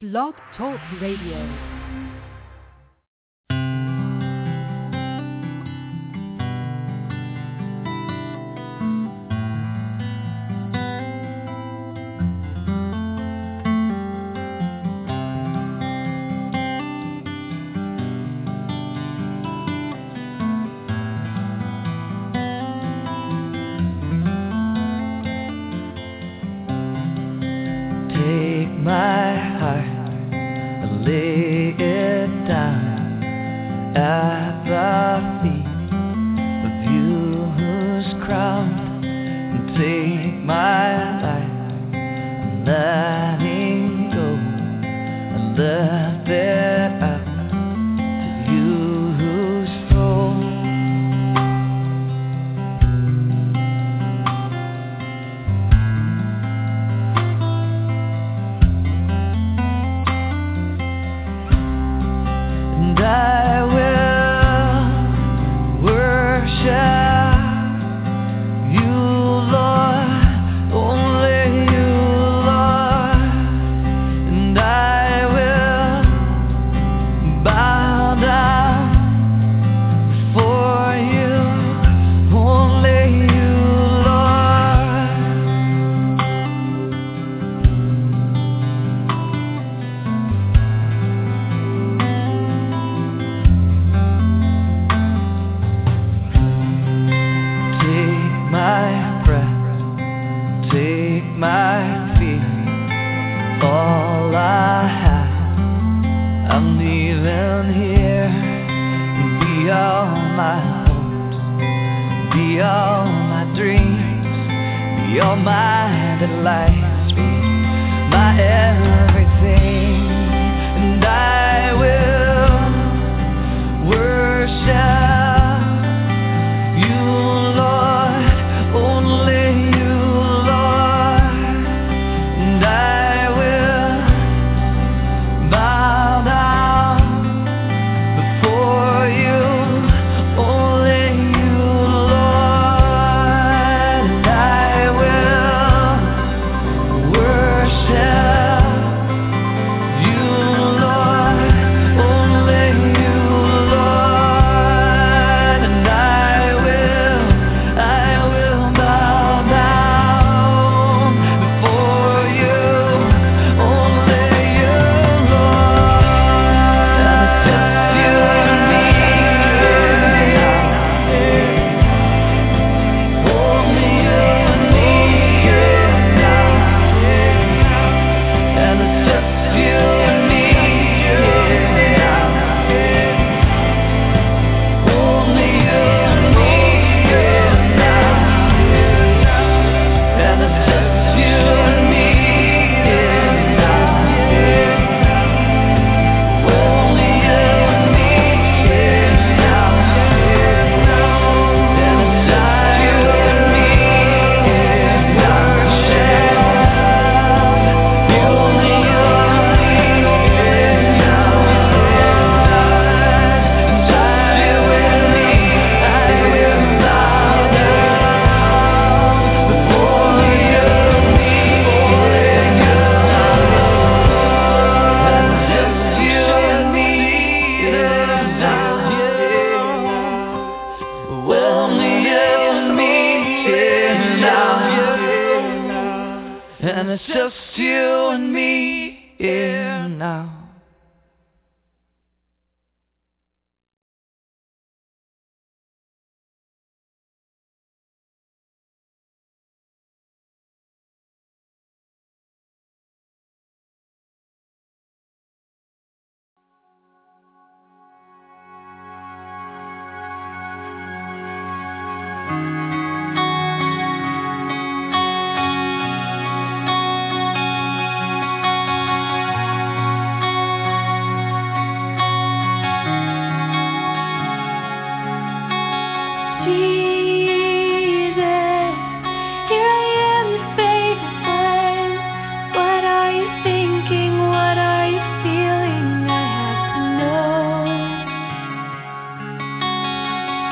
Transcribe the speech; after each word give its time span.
Blog 0.00 0.34
Talk 0.56 0.78
Radio. 1.00 1.77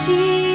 see 0.07 0.46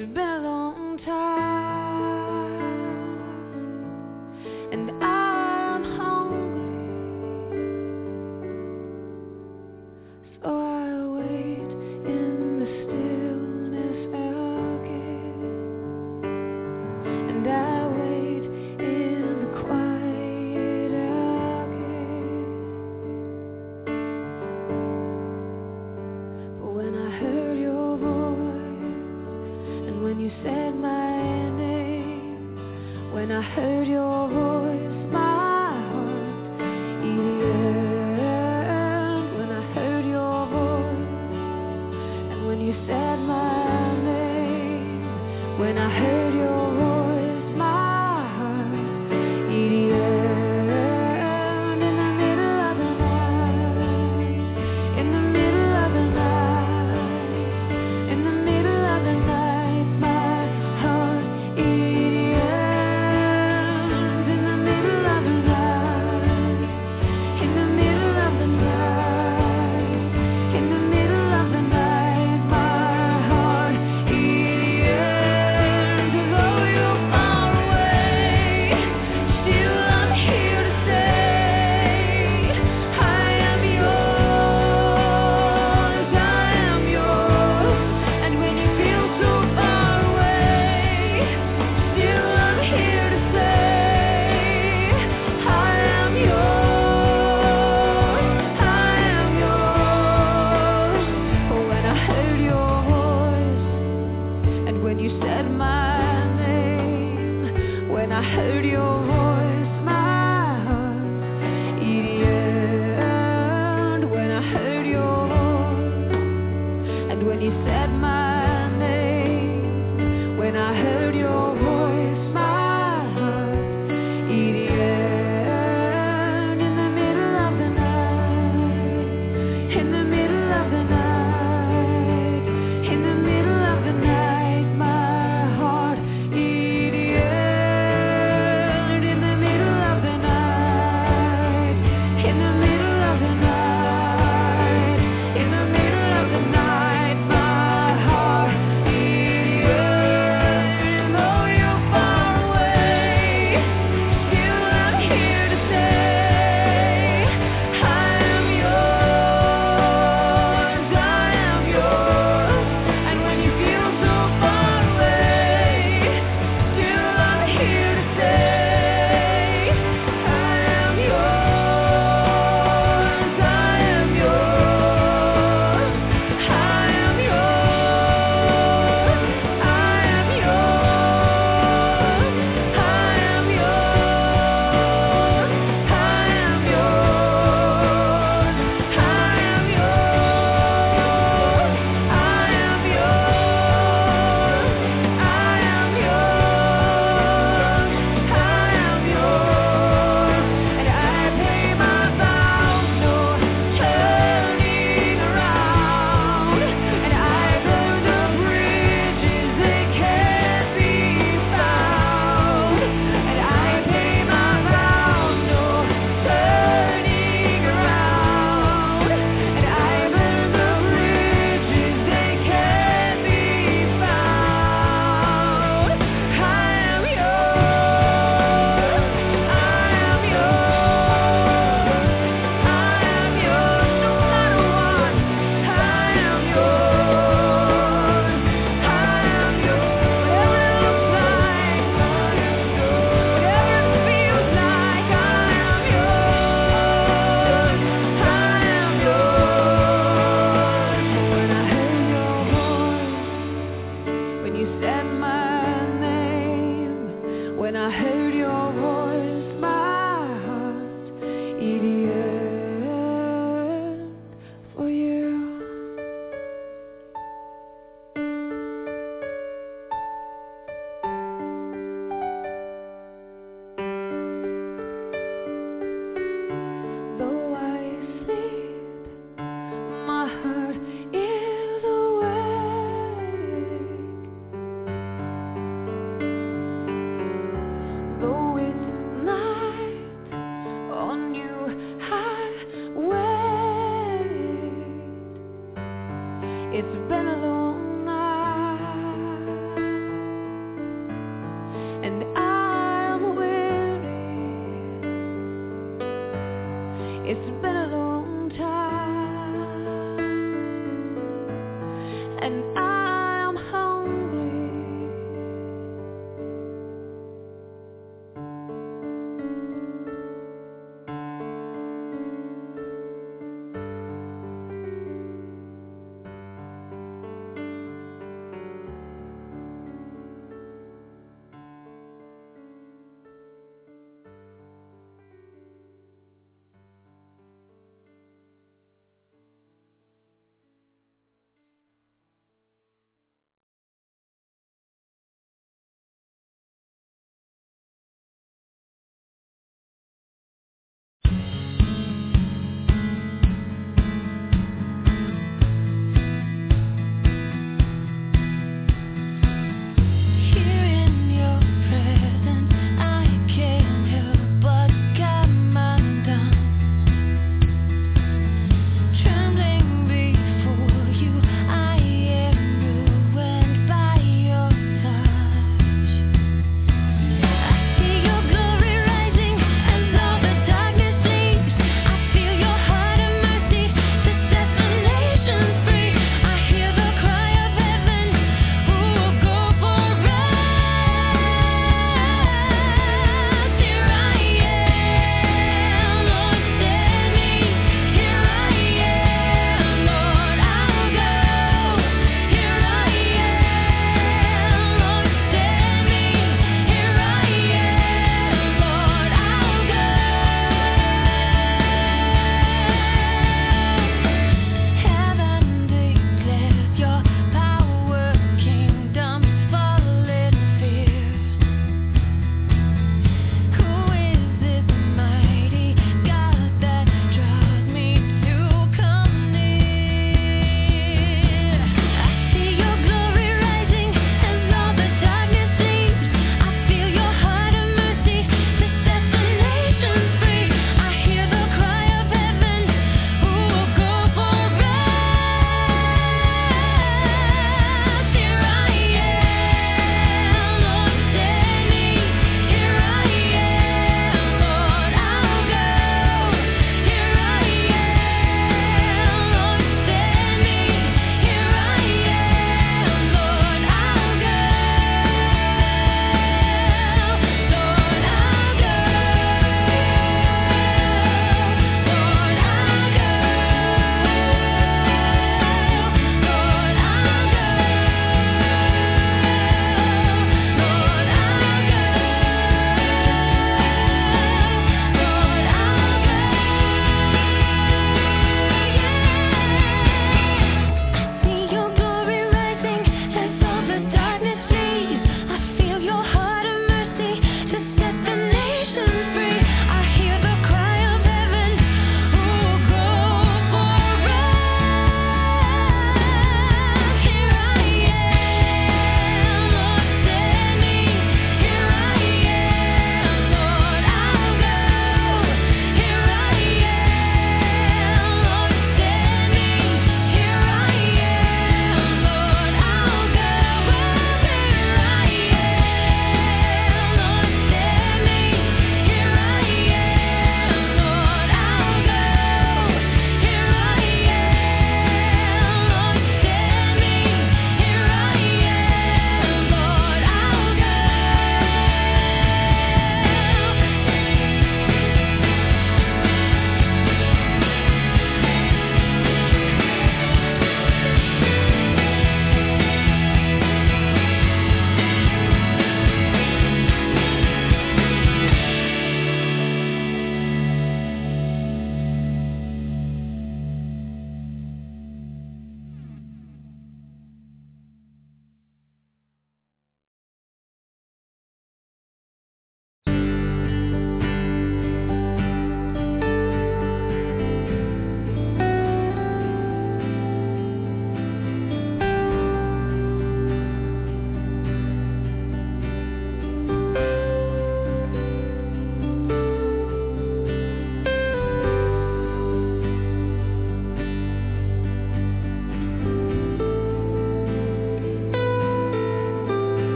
It's 0.00 0.06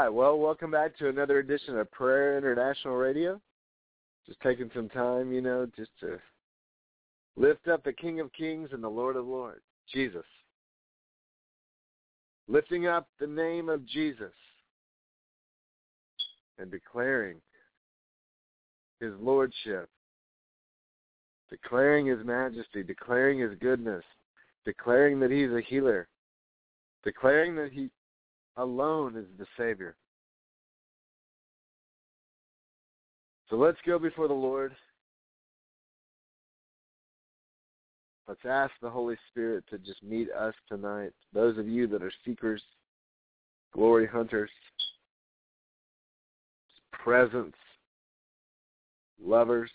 right. 0.00 0.08
Well, 0.08 0.38
welcome 0.38 0.70
back 0.70 0.96
to 0.98 1.08
another 1.08 1.40
edition 1.40 1.76
of 1.78 1.90
Prayer 1.90 2.38
International 2.38 2.96
Radio. 2.96 3.38
Just 4.26 4.40
taking 4.40 4.70
some 4.74 4.88
time, 4.88 5.30
you 5.30 5.42
know, 5.42 5.66
just 5.76 5.90
to 6.00 6.18
lift 7.36 7.68
up 7.68 7.84
the 7.84 7.92
King 7.92 8.18
of 8.20 8.32
Kings 8.32 8.70
and 8.72 8.82
the 8.82 8.88
Lord 8.88 9.16
of 9.16 9.26
Lords, 9.26 9.60
Jesus. 9.92 10.24
Lifting 12.48 12.86
up 12.86 13.08
the 13.18 13.26
name 13.26 13.68
of 13.68 13.84
Jesus 13.86 14.32
and 16.58 16.70
declaring 16.70 17.36
his 19.00 19.12
lordship, 19.20 19.90
declaring 21.50 22.06
his 22.06 22.24
majesty, 22.24 22.82
declaring 22.82 23.40
his 23.40 23.52
goodness, 23.60 24.04
declaring 24.64 25.20
that 25.20 25.30
he's 25.30 25.50
a 25.50 25.60
healer, 25.60 26.08
declaring 27.04 27.54
that 27.56 27.70
he 27.70 27.90
alone 28.60 29.16
is 29.16 29.26
the 29.38 29.46
Savior. 29.56 29.96
So 33.48 33.56
let's 33.56 33.78
go 33.84 33.98
before 33.98 34.28
the 34.28 34.34
Lord. 34.34 34.76
Let's 38.28 38.40
ask 38.48 38.72
the 38.80 38.90
Holy 38.90 39.16
Spirit 39.28 39.64
to 39.70 39.78
just 39.78 40.02
meet 40.04 40.30
us 40.30 40.54
tonight. 40.68 41.10
Those 41.32 41.58
of 41.58 41.66
you 41.66 41.88
that 41.88 42.02
are 42.02 42.12
seekers, 42.24 42.62
glory 43.74 44.06
hunters, 44.06 44.50
presence, 46.92 47.56
lovers. 49.20 49.70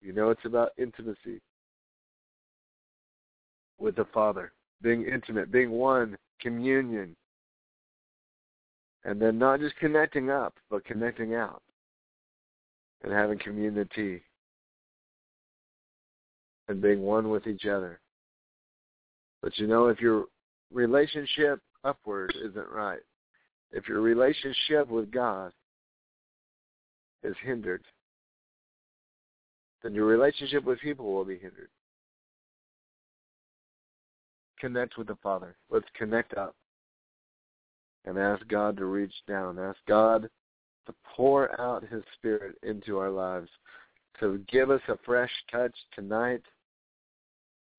You 0.00 0.12
know 0.12 0.30
it's 0.30 0.44
about 0.44 0.70
intimacy 0.78 1.40
with 3.78 3.96
the 3.96 4.06
Father, 4.12 4.52
being 4.82 5.04
intimate, 5.04 5.50
being 5.50 5.70
one, 5.70 6.16
communion. 6.40 7.16
And 9.04 9.20
then 9.20 9.38
not 9.38 9.60
just 9.60 9.76
connecting 9.76 10.30
up, 10.30 10.54
but 10.70 10.84
connecting 10.84 11.34
out 11.34 11.62
and 13.02 13.12
having 13.12 13.38
community 13.38 14.22
and 16.68 16.82
being 16.82 17.02
one 17.02 17.30
with 17.30 17.46
each 17.46 17.64
other. 17.64 18.00
But 19.40 19.56
you 19.56 19.66
know, 19.66 19.86
if 19.86 20.00
your 20.00 20.24
relationship 20.72 21.60
upward 21.84 22.34
isn't 22.36 22.68
right, 22.70 23.00
if 23.72 23.88
your 23.88 24.00
relationship 24.00 24.88
with 24.88 25.10
God 25.10 25.52
is 27.22 27.36
hindered, 27.42 27.84
then 29.82 29.94
your 29.94 30.06
relationship 30.06 30.64
with 30.64 30.80
people 30.80 31.12
will 31.12 31.24
be 31.24 31.38
hindered 31.38 31.70
connect 34.60 34.98
with 34.98 35.06
the 35.06 35.16
Father. 35.22 35.56
Let's 35.70 35.88
connect 35.94 36.34
up 36.34 36.54
and 38.04 38.18
ask 38.18 38.46
God 38.48 38.76
to 38.76 38.86
reach 38.86 39.14
down. 39.26 39.58
Ask 39.58 39.78
God 39.86 40.28
to 40.86 40.94
pour 41.14 41.60
out 41.60 41.84
his 41.86 42.02
spirit 42.14 42.56
into 42.62 42.98
our 42.98 43.10
lives, 43.10 43.48
to 44.20 44.42
give 44.50 44.70
us 44.70 44.80
a 44.88 44.96
fresh 45.04 45.30
touch 45.52 45.74
tonight, 45.94 46.42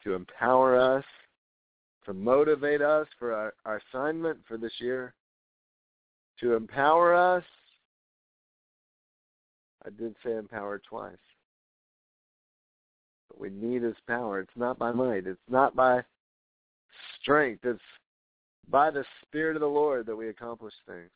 to 0.04 0.14
empower 0.14 0.78
us, 0.78 1.04
to 2.06 2.14
motivate 2.14 2.82
us 2.82 3.08
for 3.18 3.34
our, 3.34 3.54
our 3.66 3.82
assignment 3.92 4.38
for 4.48 4.58
this 4.58 4.74
year, 4.80 5.14
to 6.40 6.54
empower 6.54 7.14
us. 7.14 7.44
I 9.86 9.90
did 9.90 10.16
say 10.24 10.36
empower 10.36 10.80
twice. 10.88 11.16
But 13.30 13.40
we 13.40 13.50
need 13.50 13.82
his 13.82 13.96
power. 14.08 14.40
It's 14.40 14.52
not 14.56 14.78
by 14.78 14.92
might. 14.92 15.26
It's 15.26 15.40
not 15.50 15.76
by 15.76 16.04
strength. 17.22 17.66
It's 17.66 17.80
by 18.70 18.92
the 18.92 19.04
Spirit 19.26 19.56
of 19.56 19.62
the 19.62 19.68
Lord 19.68 20.06
that 20.06 20.16
we 20.16 20.30
accomplish 20.30 20.74
things. 20.88 21.10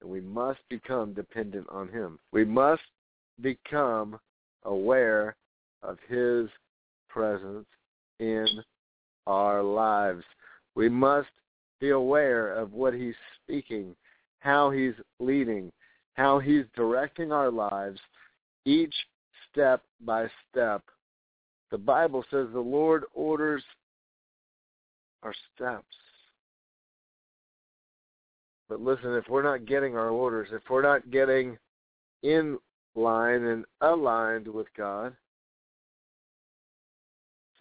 And 0.00 0.10
we 0.10 0.20
must 0.20 0.60
become 0.68 1.12
dependent 1.12 1.66
on 1.70 1.88
Him. 1.88 2.18
We 2.32 2.44
must 2.44 2.82
become 3.40 4.18
aware 4.64 5.34
of 5.82 5.98
His 6.08 6.48
presence 7.08 7.66
in 8.20 8.46
our 9.26 9.62
lives. 9.62 10.24
We 10.74 10.88
must 10.88 11.28
be 11.80 11.90
aware 11.90 12.54
of 12.54 12.72
what 12.72 12.94
He's 12.94 13.14
speaking, 13.42 13.96
how 14.40 14.70
He's 14.70 14.94
leading, 15.18 15.72
how 16.14 16.38
He's 16.38 16.64
directing 16.76 17.32
our 17.32 17.50
lives, 17.50 17.98
each 18.64 18.94
step 19.50 19.82
by 20.04 20.28
step 20.50 20.82
the 21.70 21.78
Bible 21.78 22.24
says 22.30 22.48
the 22.52 22.60
Lord 22.60 23.04
orders 23.14 23.62
our 25.22 25.34
steps. 25.54 25.84
But 28.68 28.80
listen, 28.80 29.14
if 29.14 29.28
we're 29.28 29.42
not 29.42 29.66
getting 29.66 29.96
our 29.96 30.10
orders, 30.10 30.48
if 30.52 30.62
we're 30.68 30.82
not 30.82 31.10
getting 31.10 31.56
in 32.22 32.58
line 32.94 33.44
and 33.44 33.64
aligned 33.80 34.46
with 34.46 34.66
God, 34.76 35.14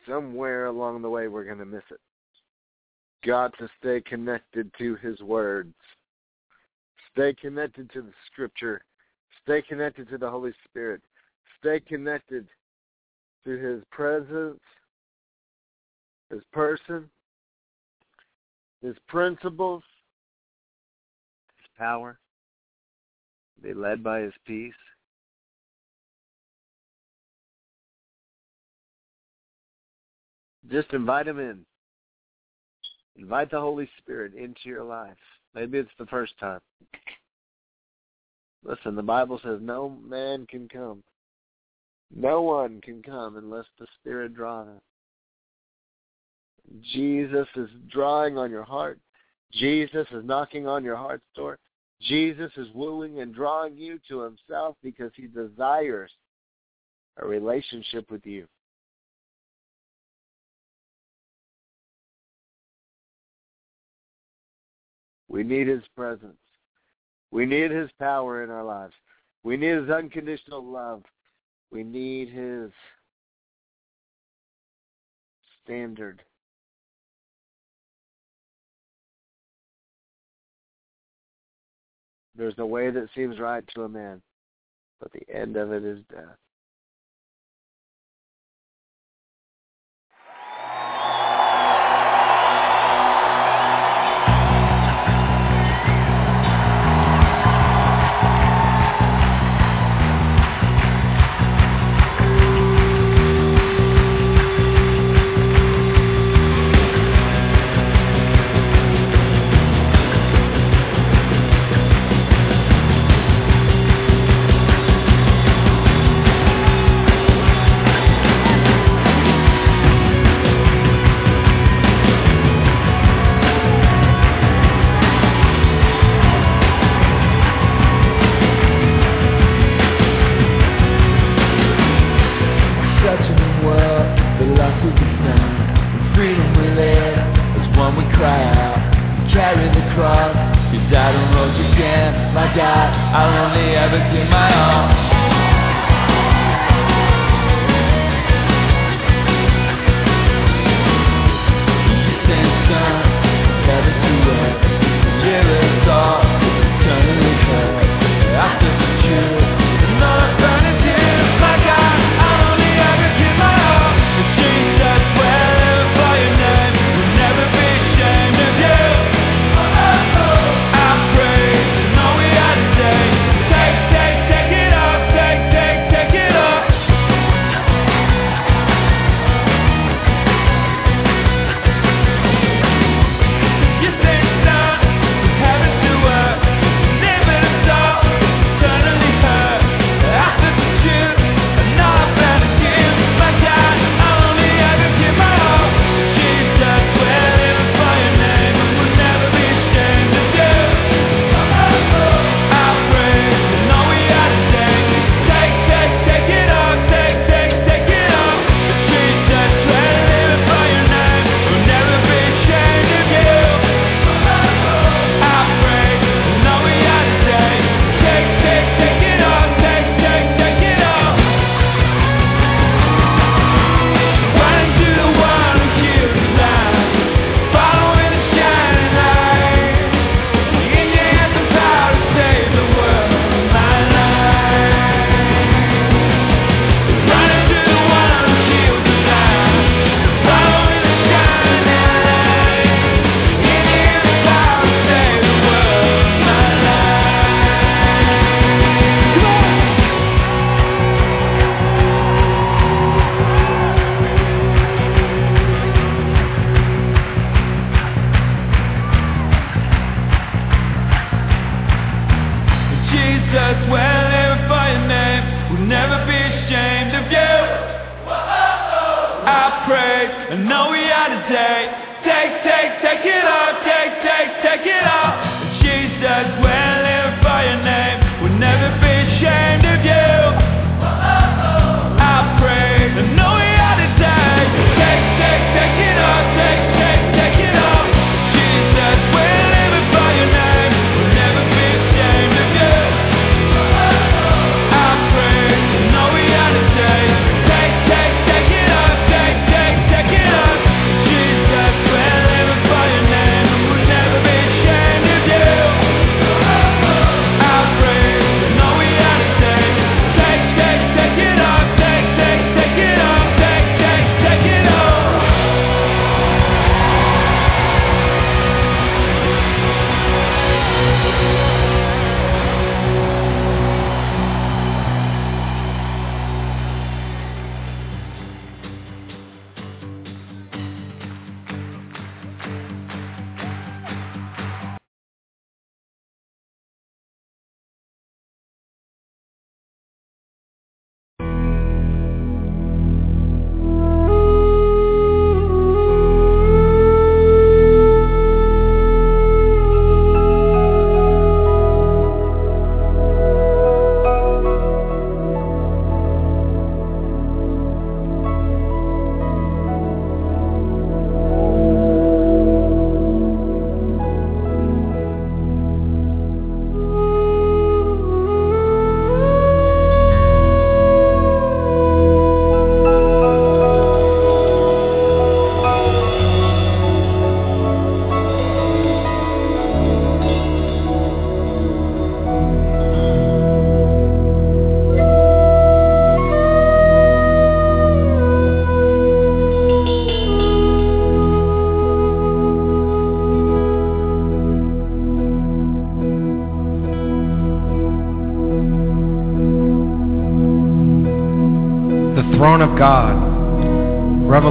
somewhere 0.07 0.65
along 0.67 1.01
the 1.01 1.09
way 1.09 1.27
we're 1.27 1.43
going 1.43 1.57
to 1.59 1.65
miss 1.65 1.83
it. 1.91 1.99
Got 3.25 3.57
to 3.57 3.69
stay 3.79 4.01
connected 4.01 4.71
to 4.77 4.95
His 4.95 5.19
words. 5.21 5.73
Stay 7.11 7.33
connected 7.33 7.91
to 7.93 8.01
the 8.01 8.13
Scripture. 8.31 8.83
Stay 9.43 9.61
connected 9.61 10.09
to 10.09 10.17
the 10.17 10.29
Holy 10.29 10.53
Spirit. 10.65 11.01
Stay 11.59 11.79
connected 11.79 12.47
to 13.45 13.57
his 13.57 13.83
presence, 13.91 14.59
his 16.29 16.41
person, 16.51 17.09
his 18.81 18.95
principles, 19.07 19.83
his 21.57 21.67
power, 21.77 22.19
be 23.61 23.73
led 23.73 24.03
by 24.03 24.21
his 24.21 24.33
peace. 24.45 24.73
Just 30.69 30.91
invite 30.93 31.27
him 31.27 31.39
in. 31.39 31.65
Invite 33.15 33.49
the 33.51 33.59
Holy 33.59 33.89
Spirit 33.97 34.33
into 34.35 34.65
your 34.65 34.83
life. 34.83 35.17
Maybe 35.55 35.77
it's 35.77 35.89
the 35.97 36.05
first 36.05 36.37
time. 36.39 36.59
Listen, 38.63 38.95
the 38.95 39.01
Bible 39.01 39.39
says 39.43 39.59
no 39.61 39.89
man 39.89 40.45
can 40.47 40.67
come 40.67 41.03
no 42.15 42.41
one 42.41 42.81
can 42.81 43.01
come 43.01 43.37
unless 43.37 43.65
the 43.79 43.87
Spirit 43.99 44.33
draws. 44.33 44.67
Jesus 46.93 47.47
is 47.55 47.69
drawing 47.89 48.37
on 48.37 48.51
your 48.51 48.63
heart. 48.63 48.99
Jesus 49.53 50.05
is 50.11 50.25
knocking 50.25 50.67
on 50.67 50.83
your 50.83 50.95
heart's 50.95 51.25
door. 51.35 51.57
Jesus 52.01 52.51
is 52.57 52.67
wooing 52.73 53.21
and 53.21 53.33
drawing 53.33 53.77
you 53.77 53.99
to 54.09 54.21
himself 54.21 54.75
because 54.83 55.11
he 55.15 55.27
desires 55.27 56.11
a 57.17 57.25
relationship 57.25 58.11
with 58.11 58.25
you. 58.25 58.47
We 65.29 65.43
need 65.43 65.67
his 65.67 65.83
presence. 65.95 66.37
We 67.31 67.45
need 67.45 67.71
his 67.71 67.89
power 67.99 68.43
in 68.43 68.49
our 68.49 68.63
lives. 68.63 68.93
We 69.43 69.57
need 69.57 69.77
his 69.77 69.89
unconditional 69.89 70.63
love. 70.63 71.03
We 71.71 71.83
need 71.83 72.29
his 72.29 72.71
standard. 75.63 76.21
There's 82.35 82.57
a 82.59 82.65
way 82.65 82.91
that 82.91 83.09
seems 83.15 83.39
right 83.39 83.63
to 83.75 83.83
a 83.83 83.89
man, 83.89 84.21
but 84.99 85.11
the 85.11 85.27
end 85.33 85.57
of 85.57 85.71
it 85.71 85.83
is 85.83 85.99
death. 86.09 86.37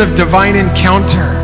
Of 0.00 0.16
divine 0.16 0.56
encounter. 0.56 1.40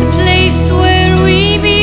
The 0.00 0.10
place 0.16 0.72
where 0.72 1.22
we 1.22 1.58
meet. 1.58 1.76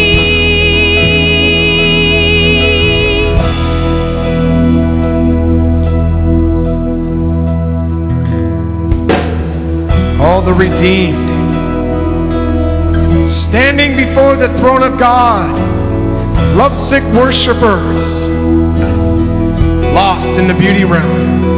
All 10.19 10.41
the 10.43 10.51
redeemed 10.51 11.29
standing 13.49 13.95
before 13.95 14.35
the 14.35 14.47
throne 14.59 14.83
of 14.83 14.99
God, 14.99 15.51
lovesick 16.57 17.03
worshipers 17.13 18.12
lost 19.93 20.39
in 20.39 20.47
the 20.47 20.55
beauty 20.55 20.83
realm. 20.83 21.52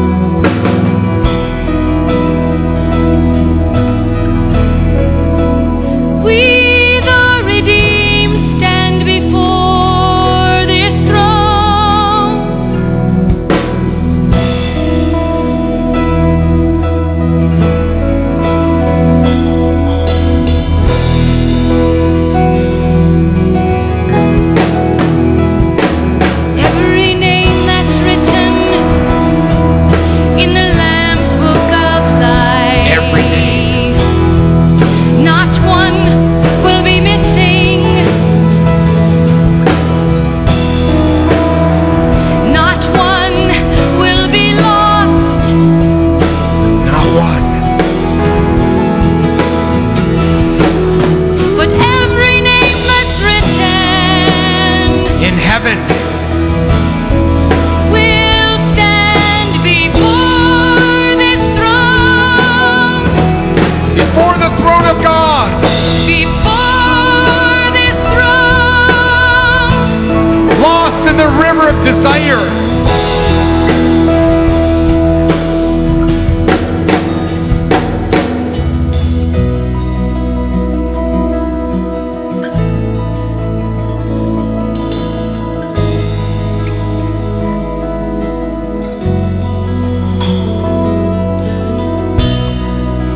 Desire. 72.15 72.65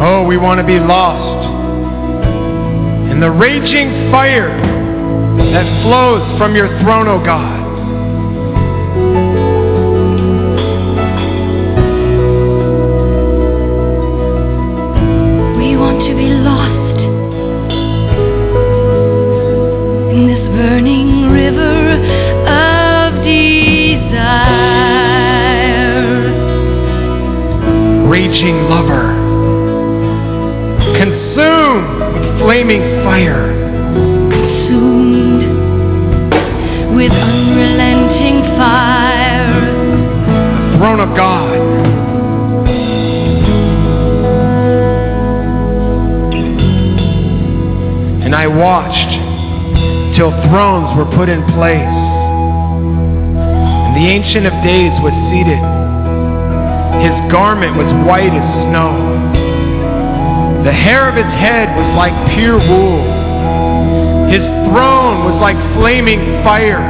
Oh, 0.01 0.25
we 0.25 0.37
want 0.37 0.59
to 0.59 0.65
be 0.65 0.79
lost 0.79 1.45
in 3.11 3.19
the 3.19 3.29
raging 3.29 4.11
fire 4.11 4.49
that 5.51 5.83
flows 5.83 6.37
from 6.37 6.55
your 6.55 6.67
throne, 6.81 7.07
O 7.07 7.23
God. 7.23 7.59
Raging 28.30 28.69
lover, 28.69 29.10
consumed 30.99 32.14
with 32.14 32.39
flaming 32.39 33.03
fire. 33.03 33.49
Consumed 34.30 35.43
with 36.95 37.11
unrelenting 37.11 38.41
fire. 38.56 39.73
the 40.69 40.77
throne 40.77 40.99
of 40.99 41.18
God. 41.18 41.57
And 48.23 48.35
I 48.35 48.45
watched 48.45 49.11
till 50.15 50.30
thrones 50.49 50.95
were 50.95 51.10
put 51.18 51.30
in 51.30 51.41
place, 51.56 51.97
and 53.89 53.95
the 53.95 54.07
Ancient 54.07 54.45
of 54.45 54.53
Days 54.64 54.93
was 55.01 55.14
seated. 55.34 55.78
Garment 57.30 57.77
was 57.77 57.85
white 58.07 58.34
as 58.34 58.47
snow. 58.65 58.93
The 60.64 60.73
hair 60.73 61.07
of 61.07 61.15
his 61.15 61.30
head 61.38 61.69
was 61.77 61.85
like 61.95 62.14
pure 62.34 62.57
wool. 62.57 63.06
His 64.34 64.41
throne 64.69 65.26
was 65.26 65.38
like 65.39 65.57
flaming 65.77 66.19
fire. 66.43 66.81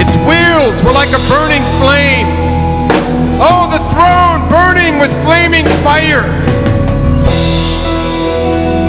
Its 0.00 0.10
wheels 0.24 0.76
were 0.84 0.92
like 0.92 1.12
a 1.12 1.20
burning 1.28 1.62
flame. 1.80 2.26
Oh, 3.40 3.68
the 3.68 3.84
throne 3.92 4.48
burning 4.48 4.98
with 4.98 5.12
flaming 5.24 5.66
fire. 5.84 6.26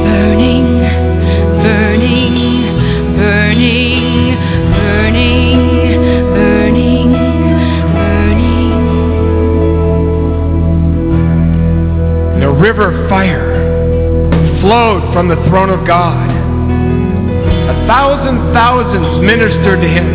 burning, 0.04 0.80
burning, 1.64 2.64
burning, 3.18 4.36
burning, 4.72 5.63
river 12.64 13.10
fire 13.10 13.60
flowed 14.62 15.04
from 15.12 15.28
the 15.28 15.36
throne 15.52 15.70
of 15.70 15.86
God. 15.86 16.32
A 16.32 17.76
thousand 17.86 18.54
thousands 18.54 19.20
ministered 19.20 19.82
to 19.82 19.88
him. 19.88 20.08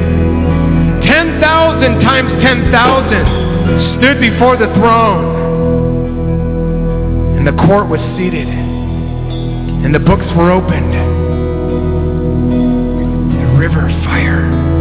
Ten 1.05 1.43
thousand 1.43 2.01
times 2.01 2.33
ten 2.41 2.73
thousand 2.73 3.29
stood 4.01 4.19
before 4.19 4.57
the 4.57 4.73
throne. 4.81 5.37
And 7.37 7.47
the 7.47 7.53
court 7.69 7.87
was 7.87 8.01
seated. 8.17 8.49
And 8.49 9.95
the 9.95 10.01
books 10.01 10.25
were 10.35 10.51
opened. 10.51 10.95
The 13.37 13.59
river 13.61 13.93
fire 14.09 14.78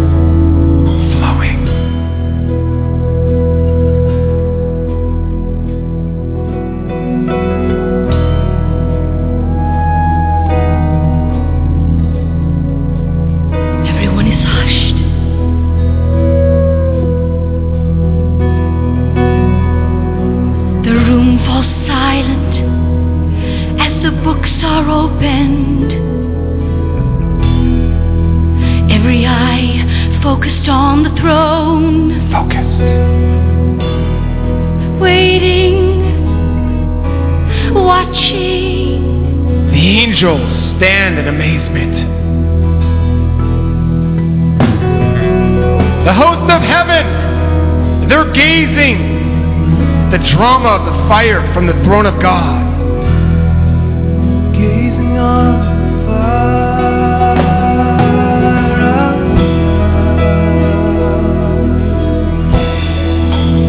the 50.88 50.94
fire 51.10 51.44
from 51.54 51.68
the 51.68 51.74
throne 51.84 52.06
of 52.06 52.22
God. 52.22 52.64
Gazing 54.54 55.18
on 55.18 55.68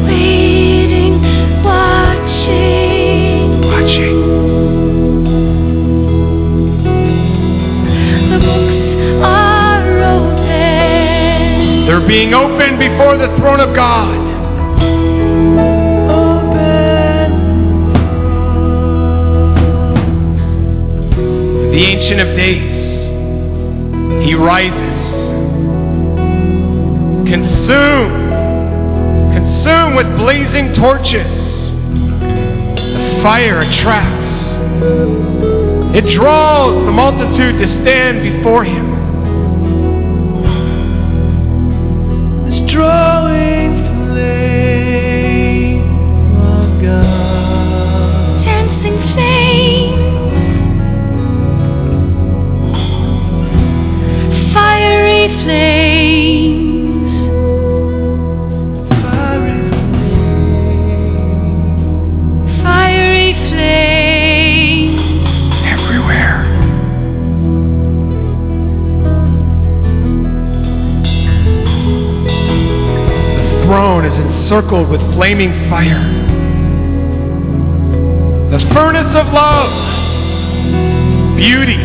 Waiting, 0.07 1.19
watching. 1.65 3.61
Watching. 3.67 4.19
The 8.31 8.39
books 8.47 8.79
are 9.25 9.99
open. 10.15 11.87
They're 11.87 12.07
being 12.07 12.33
opened 12.33 12.79
before 12.79 13.19
the 13.19 13.35
throne 13.39 13.59
of 13.59 13.75
God. 13.75 14.38
The 21.79 21.85
Ancient 21.85 22.19
of 22.19 22.35
Days, 22.37 22.59
he 24.27 24.35
rises, 24.35 24.99
consumed, 27.31 28.19
consumed 29.33 29.95
with 29.95 30.09
blazing 30.19 30.75
torches. 30.75 31.31
The 32.83 33.21
fire 33.23 33.61
attracts, 33.61 34.27
it 35.97 36.13
draws 36.17 36.85
the 36.85 36.91
multitude 36.91 37.61
to 37.63 37.67
stand 37.85 38.23
before 38.25 38.65
him. 38.65 38.88
Encircled 74.49 74.89
with 74.89 75.01
flaming 75.13 75.69
fire. 75.69 76.01
The 78.51 78.59
furnace 78.73 79.15
of 79.15 79.27
love, 79.27 79.69
beauty, 81.37 81.77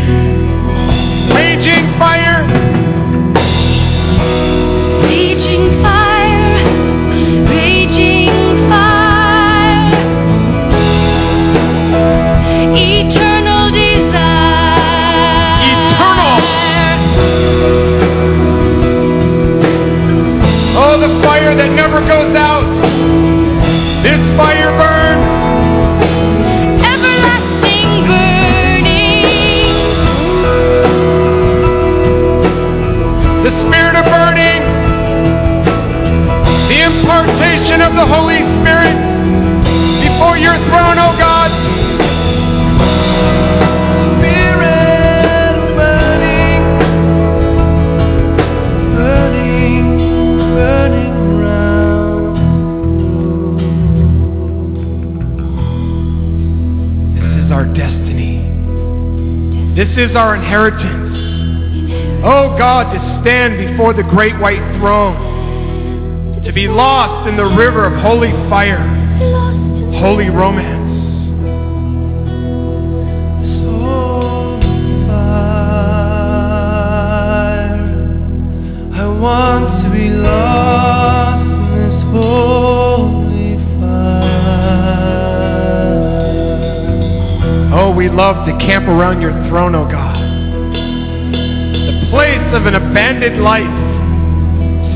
This 59.93 60.09
is 60.09 60.15
our 60.15 60.33
inheritance. 60.33 62.23
Oh 62.25 62.57
God, 62.57 62.93
to 62.93 63.21
stand 63.21 63.59
before 63.59 63.93
the 63.93 64.01
great 64.01 64.33
white 64.39 64.57
throne, 64.79 66.41
to 66.43 66.51
be 66.51 66.67
lost 66.67 67.29
in 67.29 67.37
the 67.37 67.45
river 67.45 67.85
of 67.85 68.01
holy 68.01 68.31
fire, 68.49 68.81
holy 70.01 70.29
romance. 70.29 70.72
Love 88.15 88.45
to 88.45 88.53
camp 88.65 88.85
around 88.87 89.21
your 89.21 89.33
throne, 89.49 89.75
oh 89.75 89.89
God 89.89 90.43
the 91.83 92.07
place 92.09 92.55
of 92.55 92.65
an 92.65 92.75
abandoned 92.75 93.43
life, 93.43 93.63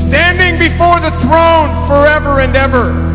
standing 0.08 0.56
before 0.56 1.00
the 1.00 1.10
throne 1.20 1.86
forever 1.86 2.40
and 2.40 2.56
ever. 2.56 3.07